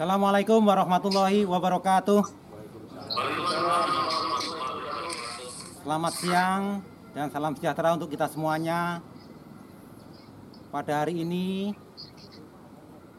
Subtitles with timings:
[0.00, 2.24] Assalamualaikum warahmatullahi wabarakatuh.
[5.84, 6.80] Selamat siang
[7.12, 9.04] dan salam sejahtera untuk kita semuanya.
[10.72, 11.76] Pada hari ini,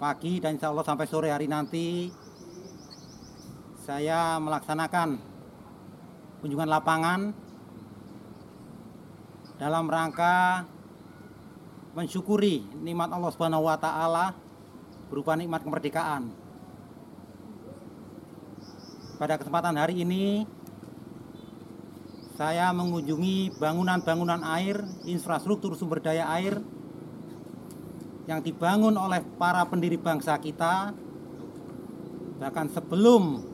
[0.00, 2.08] pagi dan insya Allah sampai sore hari nanti,
[3.84, 5.20] saya melaksanakan
[6.40, 7.36] kunjungan lapangan
[9.60, 10.64] dalam rangka
[11.92, 14.32] mensyukuri nikmat Allah taala
[15.12, 16.41] berupa nikmat kemerdekaan.
[19.20, 20.48] Pada kesempatan hari ini
[22.32, 26.64] saya mengunjungi bangunan-bangunan air, infrastruktur sumber daya air
[28.24, 30.96] yang dibangun oleh para pendiri bangsa kita
[32.40, 33.44] bahkan sebelum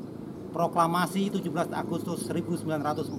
[0.54, 3.18] proklamasi 17 Agustus 1945.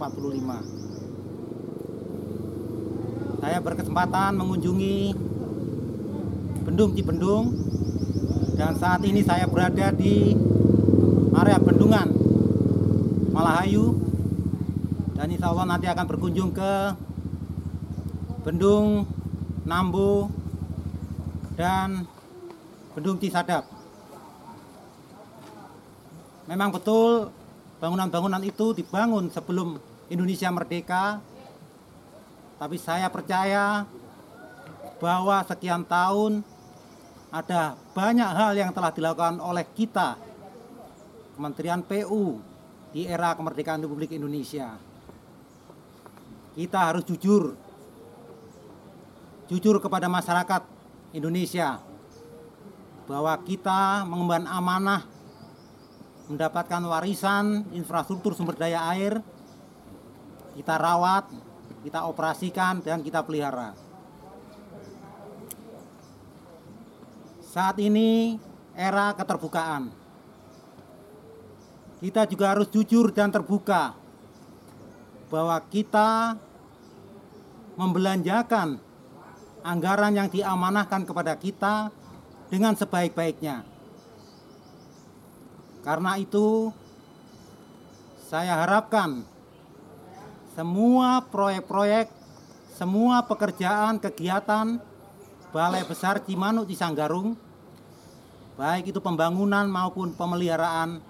[3.39, 5.13] Saya berkesempatan mengunjungi
[6.65, 7.53] Bendung Cibendung
[8.55, 10.35] dan saat ini saya berada di
[11.31, 12.18] area bendungan
[13.29, 13.93] Malahayu
[15.13, 16.73] dan insya Allah nanti akan berkunjung ke
[18.41, 19.05] Bendung
[19.67, 20.31] Nambu
[21.53, 22.07] dan
[22.97, 23.67] Bendung Cisadap.
[26.49, 27.29] Memang betul
[27.77, 29.77] bangunan-bangunan itu dibangun sebelum
[30.09, 31.21] Indonesia merdeka,
[32.57, 33.85] tapi saya percaya
[34.97, 36.41] bahwa sekian tahun
[37.29, 40.17] ada banyak hal yang telah dilakukan oleh kita
[41.37, 42.48] Kementerian PU
[42.89, 44.77] di era kemerdekaan Republik Indonesia.
[46.57, 47.53] Kita harus jujur,
[49.47, 50.61] jujur kepada masyarakat
[51.13, 51.79] Indonesia
[53.09, 55.01] bahwa kita mengemban amanah
[56.29, 59.17] mendapatkan warisan infrastruktur sumber daya air,
[60.53, 61.25] kita rawat,
[61.81, 63.73] kita operasikan, dan kita pelihara.
[67.49, 68.37] Saat ini
[68.77, 69.89] era keterbukaan.
[71.99, 73.91] Kita juga harus jujur dan terbuka
[75.27, 76.39] bahwa kita
[77.75, 78.79] membelanjakan
[79.63, 81.91] anggaran yang diamanahkan kepada kita
[82.47, 83.67] dengan sebaik-baiknya.
[85.83, 86.71] Karena itu,
[88.27, 89.23] saya harapkan
[90.55, 92.11] semua proyek-proyek,
[92.75, 94.79] semua pekerjaan, kegiatan
[95.49, 97.33] Balai Besar Cimanuk Cisanggarung,
[98.59, 101.01] baik itu pembangunan maupun pemeliharaan,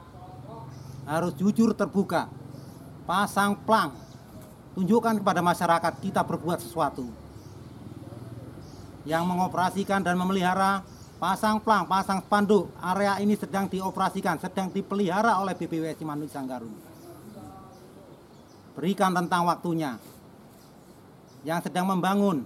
[1.09, 2.29] harus jujur terbuka,
[3.09, 3.97] pasang plang,
[4.77, 7.09] tunjukkan kepada masyarakat kita berbuat sesuatu.
[9.09, 10.85] Yang mengoperasikan dan memelihara,
[11.17, 16.77] pasang plang, pasang spanduk, area ini sedang dioperasikan, sedang dipelihara oleh BPWS Cimanuk Cisanggarung.
[18.77, 19.97] Berikan tentang waktunya.
[21.41, 22.45] Yang sedang membangun,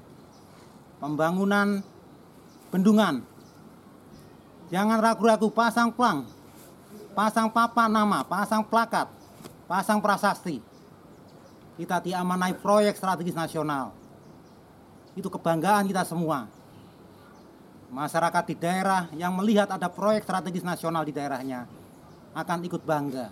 [1.03, 1.84] pembangunan
[2.72, 3.28] bendungan.
[4.72, 6.24] Jangan ragu-ragu pasang plang,
[7.13, 9.07] pasang papan nama, pasang plakat,
[9.69, 10.59] pasang prasasti.
[11.78, 13.94] Kita diamanai proyek strategis nasional.
[15.13, 16.50] Itu kebanggaan kita semua.
[17.94, 21.69] Masyarakat di daerah yang melihat ada proyek strategis nasional di daerahnya
[22.34, 23.30] akan ikut bangga.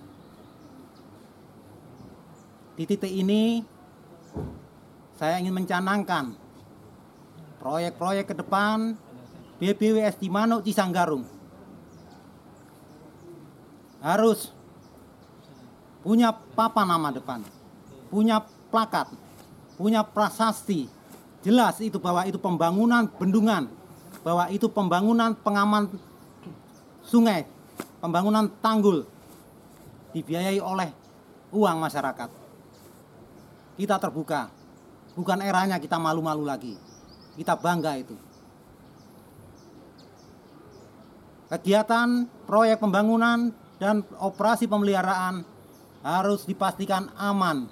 [2.77, 3.65] Di titik ini
[5.17, 6.33] saya ingin mencanangkan
[7.61, 8.97] proyek-proyek ke depan
[9.61, 11.40] BBWS di Manuk Cisanggarung
[14.01, 14.49] harus.
[16.01, 17.45] Punya papan nama depan,
[18.09, 18.41] punya
[18.73, 19.13] plakat,
[19.77, 20.89] punya prasasti,
[21.45, 23.69] jelas itu bahwa itu pembangunan bendungan,
[24.25, 25.93] bahwa itu pembangunan pengaman
[27.05, 27.45] sungai,
[28.01, 29.05] pembangunan tanggul.
[30.11, 30.89] Dibiayai oleh
[31.53, 32.29] uang masyarakat.
[33.77, 34.49] Kita terbuka,
[35.13, 36.75] bukan eranya kita malu-malu lagi.
[37.37, 38.17] Kita bangga itu.
[41.47, 45.41] Kegiatan proyek pembangunan dan operasi pemeliharaan
[46.05, 47.65] harus dipastikan aman.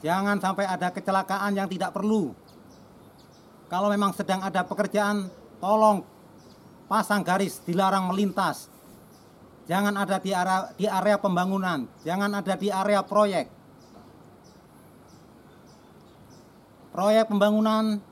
[0.00, 2.32] Jangan sampai ada kecelakaan yang tidak perlu.
[3.68, 5.28] Kalau memang sedang ada pekerjaan,
[5.60, 6.02] tolong
[6.88, 8.72] pasang garis dilarang melintas.
[9.68, 13.46] Jangan ada di area, di area pembangunan, jangan ada di area proyek.
[16.92, 18.02] Proyek pembangunan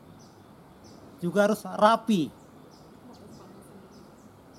[1.20, 2.39] juga harus rapi.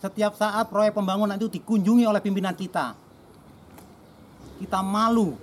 [0.01, 2.98] Setiap saat proyek pembangunan itu dikunjungi oleh pimpinan kita.
[4.57, 5.38] Kita malu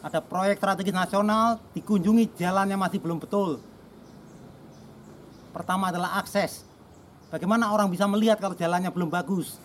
[0.00, 3.60] ada proyek strategis nasional dikunjungi jalannya masih belum betul.
[5.52, 6.64] Pertama adalah akses.
[7.28, 9.60] Bagaimana orang bisa melihat kalau jalannya belum bagus?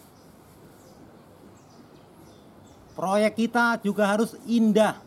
[3.00, 5.00] Proyek kita juga harus indah.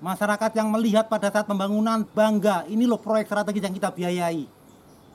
[0.00, 4.48] Masyarakat yang melihat pada saat pembangunan bangga, ini loh proyek strategis yang kita biayai.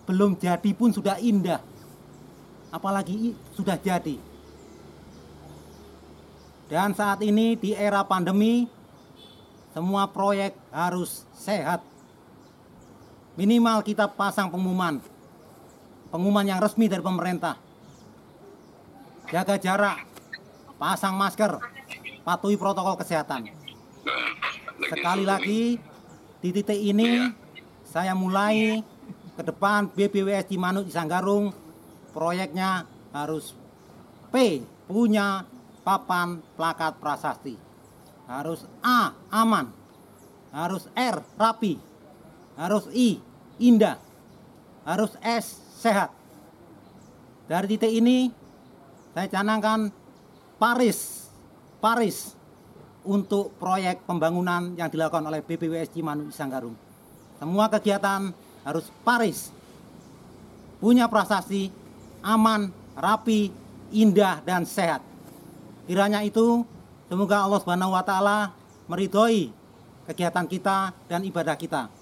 [0.05, 1.57] belum jadi pun sudah indah.
[2.75, 4.19] Apalagi sudah jadi.
[6.67, 8.67] Dan saat ini di era pandemi
[9.71, 11.79] semua proyek harus sehat.
[13.39, 14.99] Minimal kita pasang pengumuman.
[16.11, 17.55] Pengumuman yang resmi dari pemerintah.
[19.31, 20.03] Jaga jarak,
[20.75, 21.55] pasang masker,
[22.27, 23.47] patuhi protokol kesehatan.
[24.91, 25.79] Sekali lagi
[26.43, 27.31] di titik ini
[27.87, 28.83] saya mulai
[29.35, 31.64] ke depan BBWS Cimanuk di Sanggarung
[32.15, 33.51] proyeknya harus
[34.31, 35.43] P punya
[35.83, 37.59] papan plakat prasasti.
[38.25, 39.67] Harus A aman.
[40.55, 41.75] Harus R rapi.
[42.55, 43.19] Harus I
[43.59, 43.99] indah.
[44.87, 46.15] Harus S sehat.
[47.51, 48.31] Dari titik ini
[49.11, 49.91] saya canangkan
[50.57, 51.27] Paris
[51.85, 52.33] Paris
[53.05, 56.73] untuk proyek pembangunan yang dilakukan oleh BPWS Cimanuk Sanggarung.
[57.37, 58.33] Semua kegiatan
[58.65, 59.53] harus Paris,
[60.81, 61.69] punya prasasti,
[62.25, 63.53] aman, rapi,
[63.93, 65.05] indah, dan sehat.
[65.85, 66.65] Kiranya itu,
[67.05, 68.49] semoga Allah Subhanahu wa Ta'ala
[68.89, 69.53] meridhoi
[70.09, 71.93] kegiatan kita dan ibadah kita.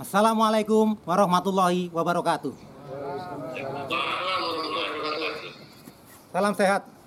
[0.00, 2.54] Assalamualaikum warahmatullahi wabarakatuh.
[6.32, 6.97] Salam sehat.